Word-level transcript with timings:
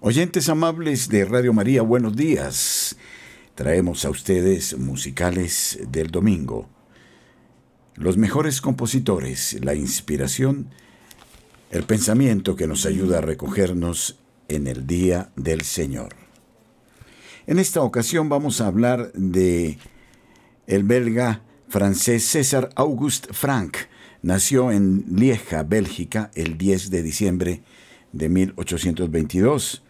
Oyentes 0.00 0.50
amables 0.50 1.08
de 1.08 1.24
Radio 1.24 1.54
María, 1.54 1.80
buenos 1.80 2.14
días. 2.14 2.96
Traemos 3.54 4.04
a 4.04 4.10
ustedes 4.10 4.76
musicales 4.76 5.78
del 5.88 6.10
domingo. 6.10 6.68
Los 7.94 8.18
mejores 8.18 8.60
compositores, 8.60 9.56
la 9.64 9.74
inspiración, 9.74 10.68
el 11.70 11.84
pensamiento 11.84 12.56
que 12.56 12.66
nos 12.66 12.84
ayuda 12.84 13.18
a 13.18 13.20
recogernos 13.22 14.18
en 14.48 14.66
el 14.66 14.86
día 14.86 15.30
del 15.34 15.62
Señor. 15.62 16.14
En 17.46 17.58
esta 17.58 17.80
ocasión 17.80 18.28
vamos 18.28 18.60
a 18.60 18.66
hablar 18.66 19.12
de 19.14 19.78
el 20.66 20.84
belga 20.84 21.40
francés 21.70 22.22
César 22.22 22.68
Auguste 22.76 23.32
Frank. 23.32 23.78
Nació 24.20 24.72
en 24.72 25.06
Lieja, 25.08 25.62
Bélgica, 25.62 26.30
el 26.34 26.58
10 26.58 26.90
de 26.90 27.02
diciembre 27.02 27.62
de 28.12 28.28
1822 28.28 29.84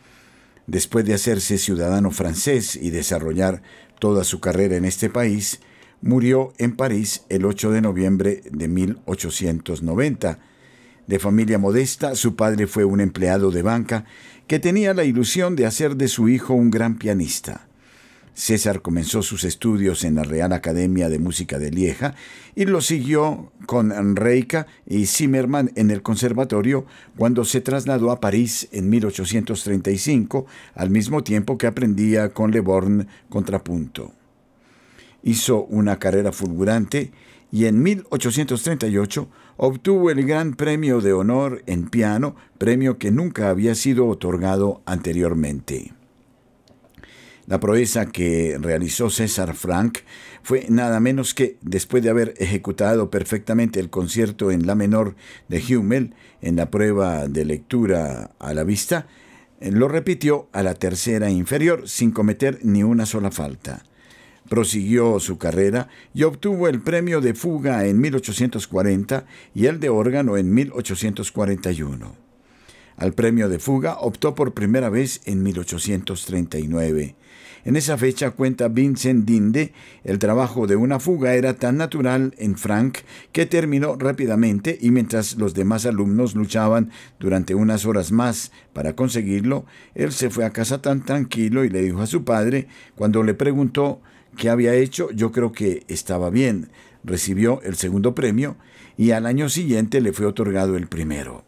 Después 0.67 1.05
de 1.05 1.15
hacerse 1.15 1.59
ciudadano 1.59 2.11
francés 2.11 2.77
y 2.77 2.91
desarrollar 2.91 3.63
toda 3.99 4.25
su 4.25 4.41
carrera 4.41 4.77
en 4.77 4.85
este 4.85 5.09
país, 5.09 5.61
murió 6.03 6.53
en 6.59 6.77
París 6.77 7.23
el 7.29 7.45
8 7.45 7.71
de 7.71 7.81
noviembre 7.81 8.43
de 8.51 8.69
1890. 8.69 10.39
De 11.07 11.19
familia 11.19 11.59
modesta, 11.59 12.17
su 12.17 12.35
padre 12.35 12.67
fue 12.67 12.85
un 12.85 13.01
empleado 13.01 13.51
de 13.51 13.63
banca 13.63 14.05
que 14.49 14.59
tenía 14.59 14.93
la 14.93 15.05
ilusión 15.05 15.55
de 15.57 15.67
hacer 15.67 15.97
de 15.97 16.09
su 16.09 16.29
hijo 16.29 16.55
un 16.55 16.71
gran 16.71 16.99
pianista. 16.99 17.69
César 18.37 18.83
comenzó 18.83 19.23
sus 19.23 19.45
estudios 19.45 20.05
en 20.05 20.17
la 20.17 20.23
Real 20.23 20.53
Academia 20.53 21.09
de 21.09 21.19
Música 21.19 21.59
de 21.59 21.71
Lieja 21.71 22.15
y 22.55 22.67
lo 22.67 22.83
siguió 22.83 23.51
con 23.65 24.15
Reika 24.15 24.67
y 24.87 25.07
Zimmermann 25.07 25.73
en 25.75 25.91
el 25.91 26.03
conservatorio 26.03 26.85
cuando 27.17 27.47
se 27.47 27.63
trasladó 27.63 28.11
a 28.11 28.21
París 28.21 28.69
en 28.73 28.91
1835, 28.91 30.45
al 30.75 30.91
mismo 30.91 31.25
tiempo 31.25 31.57
que 31.57 31.67
aprendía 31.67 32.35
con 32.35 32.51
Le 32.51 32.61
Born 32.61 33.09
contrapunto. 33.31 34.13
Hizo 35.23 35.65
una 35.65 35.99
carrera 35.99 36.31
fulgurante 36.31 37.13
y 37.51 37.65
en 37.65 37.83
1838 37.83 39.31
obtuvo 39.57 40.11
el 40.11 40.27
Gran 40.27 40.57
Premio 40.57 41.01
de 41.01 41.15
Honor 41.15 41.63
en 41.65 41.89
piano, 41.89 42.37
premio 42.59 42.99
que 42.99 43.11
nunca 43.11 43.49
había 43.49 43.75
sido 43.75 44.07
otorgado 44.07 44.83
anteriormente. 44.85 45.95
La 47.47 47.61
proeza 47.61 48.07
que 48.07 48.59
realizó 48.61 49.09
César 49.09 49.55
Frank 49.55 49.99
fue 50.43 50.67
nada 50.69 50.99
menos 50.99 51.33
que, 51.33 51.59
después 51.63 52.03
de 52.03 52.11
haber 52.11 52.35
ejecutado 52.39 53.09
perfectamente 53.09 53.79
el 53.79 53.89
concierto 53.89 54.51
en 54.51 54.67
la 54.67 54.75
menor 54.75 55.15
de 55.49 55.63
Hummel 55.63 56.15
en 56.43 56.57
la 56.57 56.73
prueba 56.73 57.29
de 57.29 57.45
lectura 57.45 58.33
a 58.41 58.53
la 58.53 58.65
vista, 58.65 59.07
lo 59.61 59.87
repitió 59.87 60.49
a 60.53 60.65
la 60.65 60.75
tercera 60.75 61.31
inferior 61.31 61.89
sin 61.89 62.11
cometer 62.11 62.59
ni 62.63 62.83
una 62.83 63.07
sola 63.07 63.31
falta. 63.31 63.85
Prosiguió 64.49 65.21
su 65.21 65.39
carrera 65.39 65.89
y 66.15 66.25
obtuvo 66.25 66.67
el 66.67 66.81
premio 66.81 67.21
de 67.21 67.35
fuga 67.35 67.87
en 67.87 68.01
1840 68.01 69.25
y 69.55 69.67
el 69.67 69.79
de 69.79 69.89
órgano 69.89 70.37
en 70.37 70.53
1841. 70.53 72.17
Al 72.97 73.13
premio 73.13 73.49
de 73.49 73.59
fuga 73.61 73.99
optó 74.01 74.35
por 74.35 74.53
primera 74.53 74.89
vez 74.89 75.21
en 75.27 75.43
1839. 75.43 77.15
En 77.67 77.75
esa 77.75 77.99
fecha 77.99 78.31
cuenta 78.31 78.69
Vincent 78.69 79.27
Dinde, 79.27 79.73
el 80.05 80.21
trabajo 80.21 80.69
de 80.69 80.77
una 80.77 81.01
fuga 81.01 81.35
era 81.35 81.55
tan 81.55 81.77
natural 81.77 82.33
en 82.39 82.57
Frank 82.57 82.99
que 83.33 83.45
terminó 83.45 83.97
rápidamente 83.97 84.79
y 84.81 84.93
mientras 84.93 85.35
los 85.35 85.53
demás 85.53 85.85
alumnos 85.85 86.37
luchaban 86.37 86.93
durante 87.19 87.57
unas 87.57 87.85
horas 87.85 88.13
más 88.13 88.53
para 88.73 88.95
conseguirlo, 88.95 89.67
él 89.97 90.13
se 90.13 90.31
fue 90.31 90.45
a 90.45 90.51
casa 90.51 90.81
tan 90.81 91.05
tranquilo 91.05 91.65
y 91.65 91.69
le 91.69 91.83
dijo 91.83 92.03
a 92.03 92.07
su 92.07 92.23
padre, 92.23 92.69
cuando 92.95 93.25
le 93.25 93.35
preguntó 93.35 94.01
qué 94.37 94.49
había 94.49 94.75
hecho, 94.75 95.11
yo 95.11 95.33
creo 95.33 95.51
que 95.51 95.83
estaba 95.89 96.31
bien. 96.31 96.69
Recibió 97.03 97.61
el 97.63 97.75
segundo 97.75 98.15
premio 98.15 98.57
y 98.97 99.11
al 99.11 99.27
año 99.27 99.49
siguiente 99.49 100.01
le 100.01 100.13
fue 100.13 100.27
otorgado 100.27 100.77
el 100.77 100.87
primero. 100.87 101.46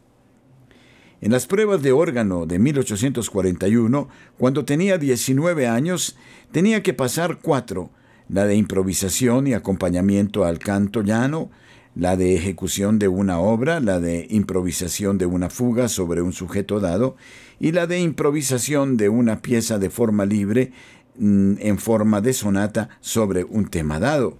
En 1.20 1.32
las 1.32 1.48
pruebas 1.48 1.82
de 1.82 1.90
órgano 1.90 2.46
de 2.46 2.60
1841, 2.60 4.08
cuando 4.38 4.64
tenía 4.64 4.98
19 4.98 5.66
años, 5.66 6.16
tenía 6.52 6.82
que 6.84 6.94
pasar 6.94 7.40
cuatro, 7.42 7.90
la 8.28 8.46
de 8.46 8.54
improvisación 8.54 9.48
y 9.48 9.54
acompañamiento 9.54 10.44
al 10.44 10.60
canto 10.60 11.02
llano, 11.02 11.50
la 11.96 12.16
de 12.16 12.36
ejecución 12.36 13.00
de 13.00 13.08
una 13.08 13.40
obra, 13.40 13.80
la 13.80 13.98
de 13.98 14.28
improvisación 14.30 15.18
de 15.18 15.26
una 15.26 15.50
fuga 15.50 15.88
sobre 15.88 16.22
un 16.22 16.32
sujeto 16.32 16.78
dado, 16.78 17.16
y 17.58 17.72
la 17.72 17.88
de 17.88 17.98
improvisación 17.98 18.96
de 18.96 19.08
una 19.08 19.42
pieza 19.42 19.80
de 19.80 19.90
forma 19.90 20.24
libre 20.24 20.70
mm, 21.18 21.54
en 21.58 21.78
forma 21.78 22.20
de 22.20 22.32
sonata 22.32 22.90
sobre 23.00 23.42
un 23.42 23.66
tema 23.66 23.98
dado. 23.98 24.38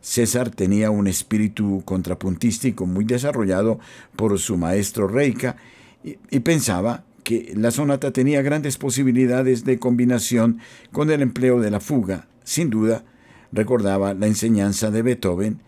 César 0.00 0.50
tenía 0.50 0.92
un 0.92 1.08
espíritu 1.08 1.82
contrapuntístico 1.84 2.86
muy 2.86 3.04
desarrollado 3.04 3.80
por 4.14 4.38
su 4.38 4.56
maestro 4.56 5.08
Reika 5.08 5.56
y, 6.02 6.40
pensaba 6.40 7.04
que 7.24 7.52
la 7.56 7.70
sonata 7.70 8.12
tenía 8.12 8.42
grandes 8.42 8.78
posibilidades 8.78 9.64
de 9.64 9.78
combinación 9.78 10.60
con 10.92 11.10
el 11.10 11.22
empleo 11.22 11.60
de 11.60 11.70
la 11.70 11.80
fuga. 11.80 12.28
Sin 12.44 12.70
duda, 12.70 13.04
recordaba 13.52 14.14
la 14.14 14.26
enseñanza 14.26 14.90
de 14.90 15.02
Beethoven 15.02 15.60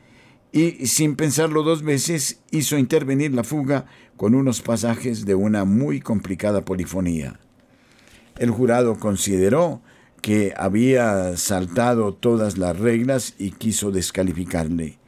y, 0.52 0.86
sin 0.86 1.16
pensarlo 1.16 1.62
dos 1.62 1.82
veces, 1.82 2.40
hizo 2.50 2.78
intervenir 2.78 3.34
la 3.34 3.44
fuga 3.44 3.86
con 4.16 4.34
unos 4.34 4.62
pasajes 4.62 5.24
de 5.26 5.34
una 5.34 5.64
muy 5.64 6.00
complicada 6.00 6.64
polifonía. 6.64 7.38
El 8.38 8.50
jurado 8.50 8.98
consideró 8.98 9.82
que 10.22 10.54
había 10.56 11.36
saltado 11.36 12.14
todas 12.14 12.58
las 12.58 12.78
reglas 12.78 13.34
y 13.38 13.52
quiso 13.52 13.90
descalificarle. 13.90 14.98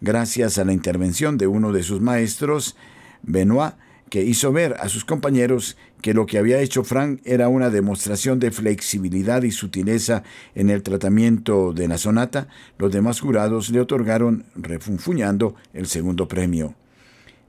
Gracias 0.00 0.58
a 0.58 0.64
la 0.64 0.72
intervención 0.72 1.38
de 1.38 1.46
uno 1.46 1.72
de 1.72 1.82
sus 1.82 2.00
maestros, 2.00 2.76
Benoit 3.22 3.74
que 4.10 4.22
hizo 4.22 4.52
ver 4.52 4.76
a 4.80 4.88
sus 4.88 5.04
compañeros 5.04 5.76
que 6.00 6.14
lo 6.14 6.26
que 6.26 6.38
había 6.38 6.60
hecho 6.60 6.84
Frank 6.84 7.20
era 7.24 7.48
una 7.48 7.70
demostración 7.70 8.38
de 8.38 8.50
flexibilidad 8.50 9.42
y 9.42 9.50
sutileza 9.50 10.22
en 10.54 10.70
el 10.70 10.82
tratamiento 10.82 11.72
de 11.72 11.88
la 11.88 11.98
sonata, 11.98 12.48
los 12.78 12.92
demás 12.92 13.20
jurados 13.20 13.70
le 13.70 13.80
otorgaron, 13.80 14.44
refunfuñando, 14.54 15.54
el 15.72 15.86
segundo 15.86 16.28
premio. 16.28 16.74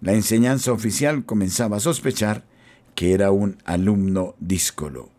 La 0.01 0.13
enseñanza 0.13 0.71
oficial 0.71 1.25
comenzaba 1.25 1.77
a 1.77 1.81
sospechar 1.81 2.43
que 2.95 3.13
era 3.13 3.31
un 3.31 3.57
alumno 3.65 4.35
díscolo. 4.39 5.09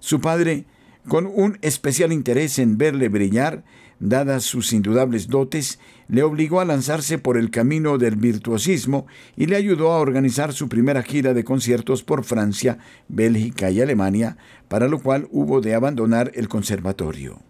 Su 0.00 0.20
padre, 0.20 0.64
con 1.08 1.26
un 1.26 1.58
especial 1.62 2.12
interés 2.12 2.58
en 2.58 2.78
verle 2.78 3.08
brillar, 3.08 3.64
dadas 4.00 4.44
sus 4.44 4.72
indudables 4.72 5.28
dotes, 5.28 5.78
le 6.08 6.22
obligó 6.22 6.60
a 6.60 6.64
lanzarse 6.64 7.18
por 7.18 7.36
el 7.36 7.50
camino 7.50 7.98
del 7.98 8.16
virtuosismo 8.16 9.06
y 9.36 9.46
le 9.46 9.56
ayudó 9.56 9.92
a 9.92 9.98
organizar 9.98 10.52
su 10.52 10.68
primera 10.68 11.02
gira 11.02 11.34
de 11.34 11.44
conciertos 11.44 12.02
por 12.02 12.24
Francia, 12.24 12.78
Bélgica 13.08 13.70
y 13.70 13.80
Alemania, 13.80 14.36
para 14.68 14.88
lo 14.88 15.00
cual 15.00 15.28
hubo 15.30 15.60
de 15.60 15.74
abandonar 15.74 16.30
el 16.34 16.48
conservatorio. 16.48 17.40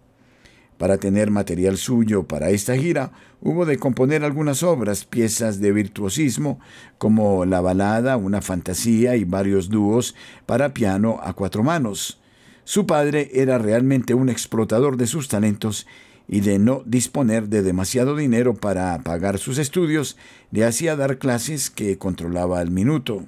Para 0.79 0.99
tener 0.99 1.31
material 1.31 1.77
suyo 1.77 2.25
para 2.25 2.51
esta 2.51 2.77
gira, 2.77 3.13
hubo 3.41 3.65
de 3.65 3.79
componer 3.79 4.25
algunas 4.25 4.63
obras, 4.65 5.05
piezas 5.05 5.61
de 5.61 5.73
virtuosismo, 5.73 6.59
como 6.99 7.45
la 7.45 7.61
balada, 7.61 8.17
una 8.17 8.43
fantasía 8.43 9.15
y 9.15 9.25
varios 9.25 9.69
dúos 9.69 10.17
para 10.47 10.75
piano 10.75 11.21
a 11.23 11.33
cuatro 11.33 11.63
manos. 11.63 12.21
Su 12.65 12.87
padre 12.87 13.31
era 13.35 13.59
realmente 13.59 14.15
un 14.15 14.29
explotador 14.29 14.97
de 14.97 15.07
sus 15.07 15.29
talentos 15.29 15.87
y 16.29 16.41
de 16.41 16.59
no 16.59 16.83
disponer 16.87 17.49
de 17.49 17.63
demasiado 17.63 18.17
dinero 18.17 18.55
para 18.55 18.99
pagar 19.01 19.39
sus 19.39 19.59
estudios, 19.59 20.17
le 20.51 20.65
hacía 20.65 20.97
dar 20.97 21.19
clases 21.19 21.71
que 21.71 21.99
controlaba 21.99 22.61
al 22.61 22.71
minuto. 22.71 23.27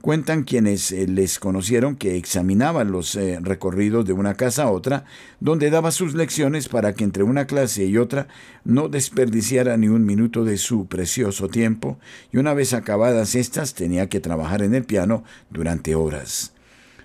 Cuentan 0.00 0.44
quienes 0.44 0.92
eh, 0.92 1.08
les 1.08 1.40
conocieron 1.40 1.96
que 1.96 2.16
examinaba 2.16 2.84
los 2.84 3.16
eh, 3.16 3.40
recorridos 3.42 4.06
de 4.06 4.12
una 4.12 4.34
casa 4.34 4.64
a 4.64 4.70
otra, 4.70 5.04
donde 5.40 5.68
daba 5.68 5.90
sus 5.90 6.14
lecciones 6.14 6.68
para 6.68 6.94
que 6.94 7.02
entre 7.02 7.24
una 7.24 7.46
clase 7.46 7.86
y 7.86 7.98
otra 7.98 8.28
no 8.64 8.88
desperdiciara 8.88 9.76
ni 9.76 9.88
un 9.88 10.04
minuto 10.04 10.44
de 10.44 10.58
su 10.58 10.86
precioso 10.86 11.48
tiempo, 11.48 11.98
y 12.32 12.36
una 12.36 12.54
vez 12.54 12.72
acabadas 12.72 13.34
estas 13.34 13.74
tenía 13.74 14.08
que 14.08 14.20
trabajar 14.20 14.62
en 14.62 14.76
el 14.76 14.84
piano 14.84 15.24
durante 15.50 15.96
horas. 15.96 16.52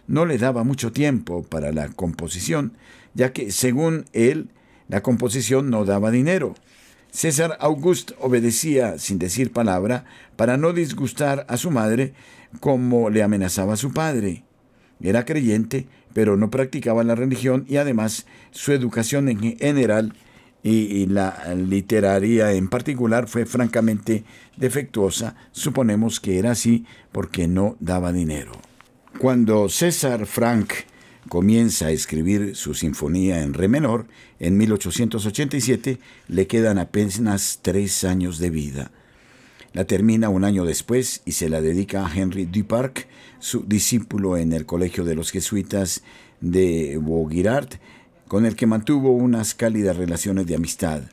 No 0.05 0.25
le 0.25 0.37
daba 0.37 0.63
mucho 0.63 0.91
tiempo 0.91 1.41
para 1.41 1.71
la 1.71 1.87
composición, 1.89 2.73
ya 3.15 3.33
que, 3.33 3.51
según 3.51 4.05
él, 4.13 4.49
la 4.91 5.01
composición 5.01 5.69
no 5.69 5.85
daba 5.85 6.11
dinero. 6.11 6.53
César 7.11 7.57
Auguste 7.61 8.13
obedecía 8.19 8.99
sin 8.99 9.19
decir 9.19 9.53
palabra 9.53 10.03
para 10.35 10.57
no 10.57 10.73
disgustar 10.73 11.45
a 11.47 11.55
su 11.55 11.71
madre 11.71 12.13
como 12.59 13.09
le 13.09 13.23
amenazaba 13.23 13.75
a 13.75 13.77
su 13.77 13.93
padre. 13.93 14.43
Era 15.01 15.23
creyente, 15.23 15.87
pero 16.13 16.35
no 16.35 16.49
practicaba 16.49 17.05
la 17.05 17.15
religión 17.15 17.63
y 17.69 17.77
además 17.77 18.25
su 18.51 18.73
educación 18.73 19.29
en 19.29 19.57
general 19.57 20.13
y 20.61 21.05
la 21.05 21.55
literaria 21.55 22.51
en 22.51 22.67
particular 22.67 23.29
fue 23.29 23.45
francamente 23.45 24.25
defectuosa. 24.57 25.35
Suponemos 25.53 26.19
que 26.19 26.37
era 26.37 26.51
así 26.51 26.85
porque 27.13 27.47
no 27.47 27.77
daba 27.79 28.11
dinero. 28.11 28.51
Cuando 29.19 29.69
César 29.69 30.25
Frank 30.25 30.73
comienza 31.29 31.87
a 31.87 31.91
escribir 31.91 32.55
su 32.55 32.73
sinfonía 32.73 33.41
en 33.41 33.53
re 33.53 33.67
menor, 33.67 34.07
en 34.39 34.57
1887 34.57 35.99
le 36.27 36.47
quedan 36.47 36.77
apenas 36.79 37.59
tres 37.61 38.03
años 38.03 38.39
de 38.39 38.49
vida. 38.49 38.91
La 39.73 39.85
termina 39.85 40.29
un 40.29 40.43
año 40.43 40.65
después 40.65 41.21
y 41.25 41.31
se 41.33 41.47
la 41.47 41.61
dedica 41.61 42.05
a 42.05 42.13
Henry 42.13 42.45
Duparc, 42.45 43.07
su 43.39 43.63
discípulo 43.63 44.35
en 44.37 44.51
el 44.51 44.65
Colegio 44.65 45.05
de 45.05 45.15
los 45.15 45.31
Jesuitas 45.31 46.03
de 46.41 46.99
Vaugirard, 47.01 47.69
con 48.27 48.45
el 48.45 48.55
que 48.55 48.65
mantuvo 48.65 49.11
unas 49.11 49.53
cálidas 49.55 49.95
relaciones 49.95 50.45
de 50.47 50.55
amistad. 50.55 51.03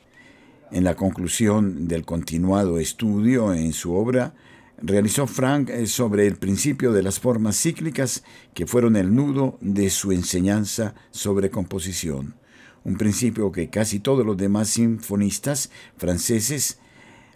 En 0.72 0.84
la 0.84 0.96
conclusión 0.96 1.86
del 1.88 2.04
continuado 2.04 2.78
estudio 2.78 3.54
en 3.54 3.72
su 3.72 3.94
obra, 3.94 4.34
realizó 4.82 5.26
Frank 5.26 5.70
eh, 5.70 5.86
sobre 5.86 6.26
el 6.26 6.36
principio 6.36 6.92
de 6.92 7.02
las 7.02 7.20
formas 7.20 7.60
cíclicas 7.60 8.24
que 8.54 8.66
fueron 8.66 8.96
el 8.96 9.14
nudo 9.14 9.58
de 9.60 9.90
su 9.90 10.12
enseñanza 10.12 10.94
sobre 11.10 11.50
composición, 11.50 12.36
un 12.84 12.96
principio 12.96 13.52
que 13.52 13.70
casi 13.70 14.00
todos 14.00 14.24
los 14.24 14.36
demás 14.36 14.68
sinfonistas 14.68 15.70
franceses 15.96 16.78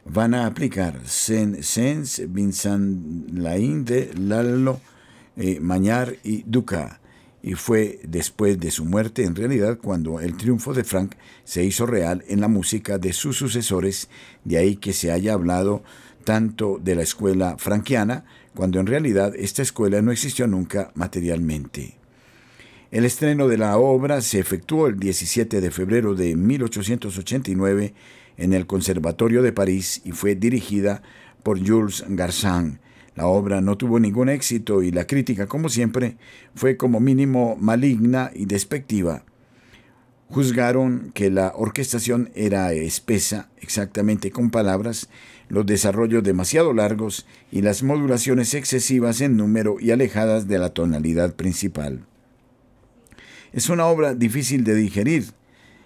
van 0.05 0.35
a 0.35 0.47
aplicar. 0.47 1.01
Saint-Saëns, 1.05 2.33
Vincent 2.33 3.31
Lainde, 3.33 4.11
Lalo, 4.15 4.81
eh, 5.37 5.61
Mañar 5.61 6.17
y 6.25 6.43
Duca. 6.45 7.01
Y 7.45 7.55
fue 7.55 7.99
después 8.05 8.61
de 8.61 8.71
su 8.71 8.85
muerte, 8.85 9.25
en 9.25 9.35
realidad, 9.35 9.79
cuando 9.83 10.21
el 10.21 10.37
triunfo 10.37 10.75
de 10.75 10.85
Frank 10.85 11.17
se 11.43 11.65
hizo 11.65 11.87
real 11.87 12.23
en 12.29 12.41
la 12.41 12.47
música 12.47 12.99
de 12.99 13.13
sus 13.13 13.37
sucesores, 13.37 14.09
de 14.45 14.59
ahí 14.59 14.77
que 14.77 14.93
se 14.93 15.11
haya 15.11 15.33
hablado 15.33 15.83
tanto 16.23 16.81
de 16.83 16.95
la 16.95 17.03
escuela 17.03 17.57
franquiana, 17.59 18.25
cuando 18.55 18.81
en 18.81 18.87
realidad 18.87 19.35
esta 19.37 19.63
escuela 19.63 20.03
no 20.03 20.13
existió 20.13 20.47
nunca 20.47 20.91
materialmente. 20.95 21.99
El 22.91 23.05
estreno 23.05 23.49
de 23.49 23.59
la 23.59 23.79
obra 23.79 24.21
se 24.21 24.39
efectuó 24.39 24.87
el 24.87 24.99
17 24.99 25.61
de 25.61 25.71
febrero 25.71 26.15
de 26.15 26.37
1889 26.37 27.95
en 28.37 28.53
el 28.53 28.67
Conservatorio 28.67 29.43
de 29.43 29.53
París 29.53 30.03
y 30.05 30.13
fue 30.13 30.35
dirigida 30.35 31.03
por 31.43 31.59
Jules 31.67 32.05
Garzin. 32.09 32.81
La 33.15 33.27
obra 33.27 33.61
no 33.61 33.77
tuvo 33.77 33.99
ningún 33.99 34.29
éxito 34.29 34.83
y 34.83 34.91
la 34.91 35.07
crítica, 35.07 35.47
como 35.47 35.69
siempre, 35.69 36.17
fue 36.55 36.77
como 36.77 37.01
mínimo 37.01 37.57
maligna 37.59 38.31
y 38.35 38.47
despectiva 38.47 39.25
juzgaron 40.33 41.11
que 41.13 41.31
la 41.31 41.53
orquestación 41.55 42.31
era 42.35 42.73
espesa, 42.73 43.51
exactamente 43.61 44.31
con 44.31 44.51
palabras, 44.51 45.11
los 45.53 45.67
desarrollos 45.67 46.23
demasiado 46.23 46.73
largos 46.73 47.27
y 47.51 47.61
las 47.61 47.83
modulaciones 47.83 48.55
excesivas 48.55 49.21
en 49.21 49.37
número 49.37 49.77
y 49.79 49.91
alejadas 49.91 50.49
de 50.49 50.59
la 50.59 50.71
tonalidad 50.71 51.35
principal. 51.35 52.07
Es 53.53 53.69
una 53.69 53.85
obra 53.85 54.15
difícil 54.15 54.65
de 54.65 54.75
digerir. 54.75 55.27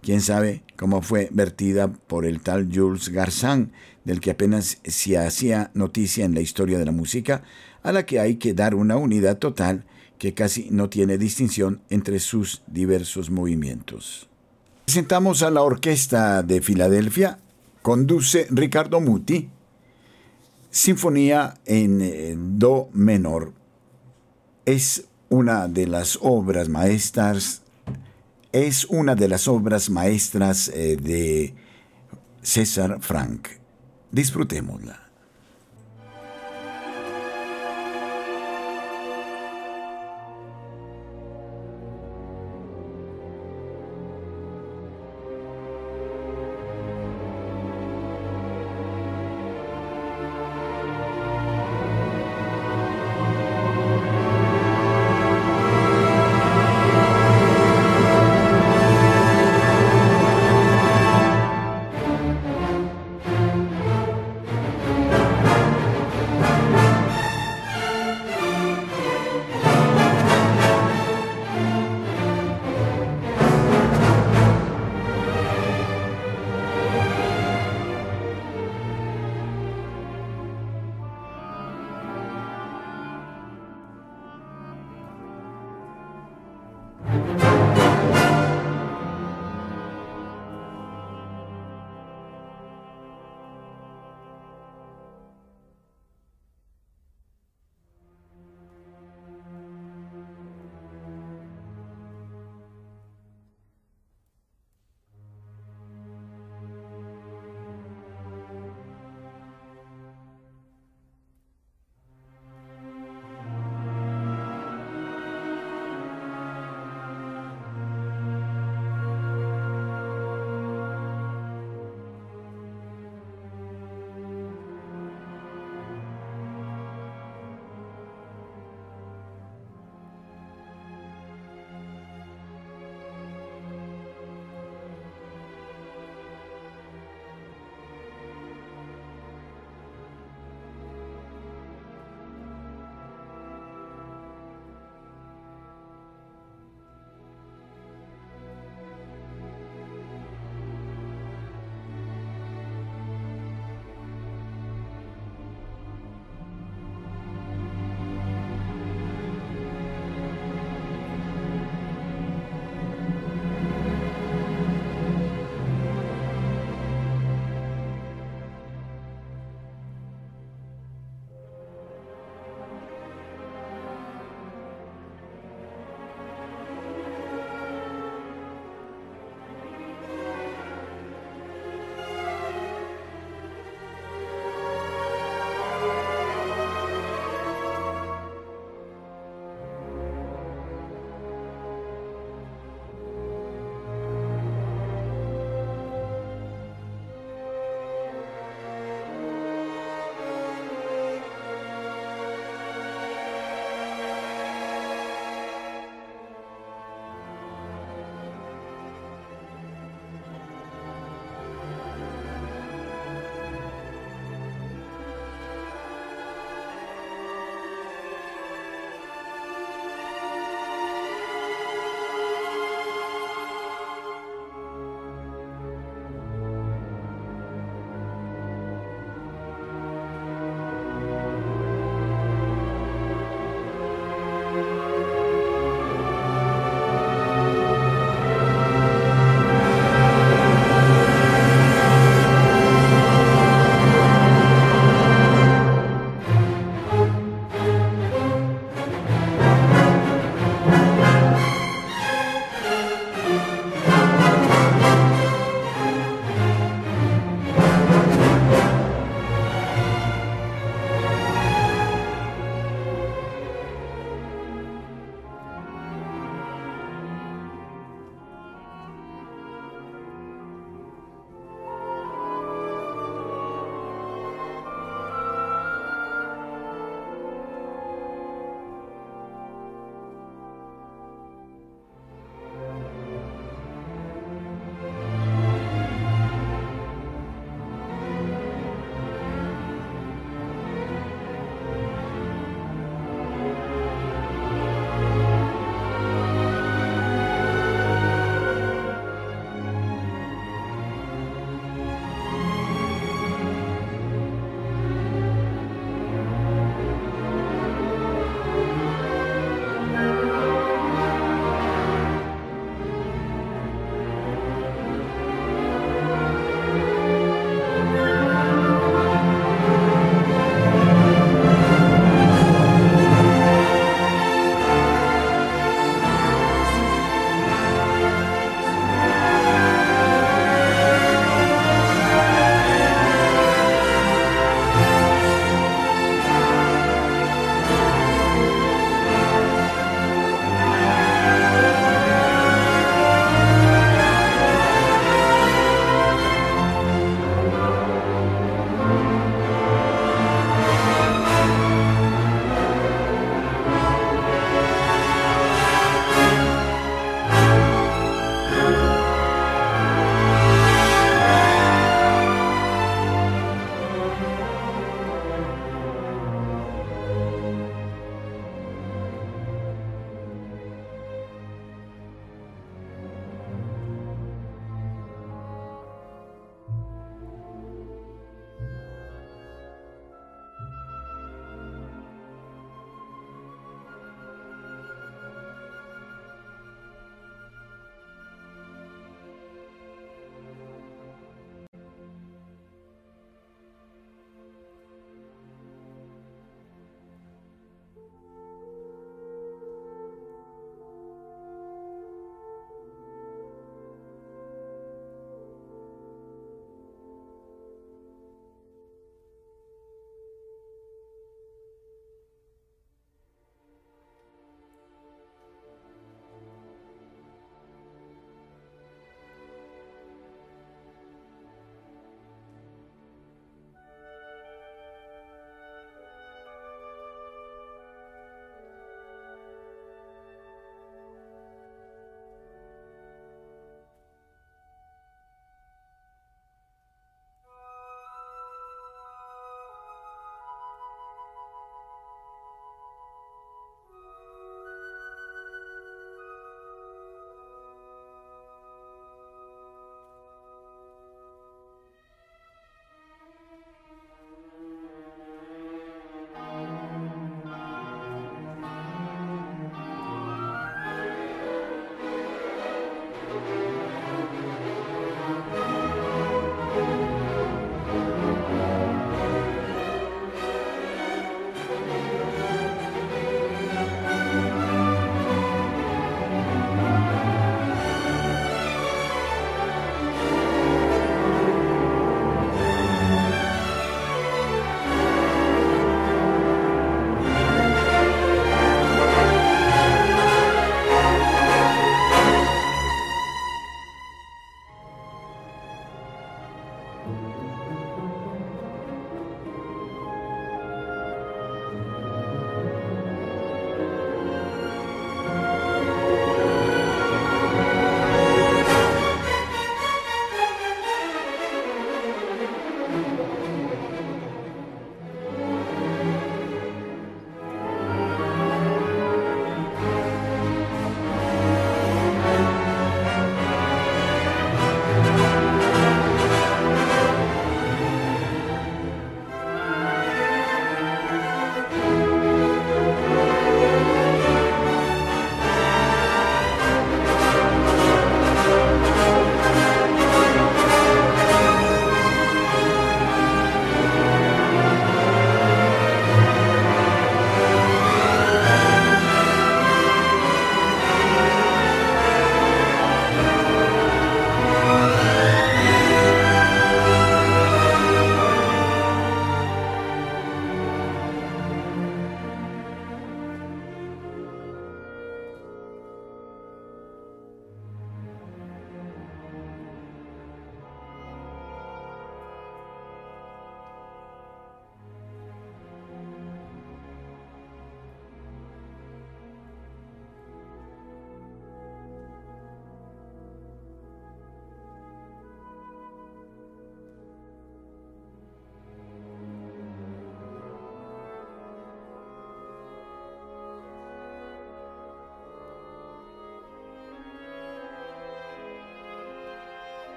Quién 0.00 0.20
sabe 0.20 0.62
cómo 0.76 1.02
fue 1.02 1.28
vertida 1.32 1.92
por 1.92 2.24
el 2.24 2.40
tal 2.40 2.68
Jules 2.72 3.08
Garzin, 3.08 3.72
del 4.04 4.20
que 4.20 4.30
apenas 4.30 4.78
se 4.84 5.18
hacía 5.18 5.72
noticia 5.74 6.24
en 6.24 6.34
la 6.34 6.40
historia 6.40 6.78
de 6.78 6.84
la 6.84 6.92
música, 6.92 7.42
a 7.82 7.90
la 7.90 8.06
que 8.06 8.20
hay 8.20 8.36
que 8.36 8.54
dar 8.54 8.76
una 8.76 8.96
unidad 8.96 9.38
total 9.38 9.86
que 10.18 10.34
casi 10.34 10.68
no 10.70 10.88
tiene 10.88 11.18
distinción 11.18 11.80
entre 11.90 12.20
sus 12.20 12.62
diversos 12.68 13.28
movimientos. 13.28 14.28
Presentamos 14.84 15.42
a 15.42 15.50
la 15.50 15.62
Orquesta 15.62 16.44
de 16.44 16.60
Filadelfia, 16.60 17.40
conduce 17.88 18.46
Ricardo 18.50 19.00
Muti, 19.00 19.48
Sinfonía 20.68 21.54
en 21.64 22.02
eh, 22.02 22.34
Do 22.36 22.90
menor. 22.92 23.54
Es 24.66 25.06
una 25.30 25.68
de 25.68 25.86
las 25.86 26.18
obras 26.20 26.68
maestras, 26.68 27.62
es 28.52 28.84
una 28.84 29.14
de 29.14 29.28
las 29.28 29.48
obras 29.48 29.88
maestras 29.88 30.68
eh, 30.68 30.98
de 31.00 31.54
César 32.42 32.98
Frank. 33.00 33.48
Disfrutémosla. 34.12 35.07